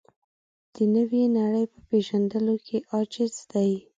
[0.73, 3.71] د نوې نړۍ په پېژندلو کې عاجز دی.